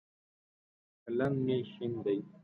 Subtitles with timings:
[1.03, 2.17] قلم مې شین دی.